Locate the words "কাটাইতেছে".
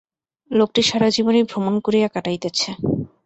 2.07-2.69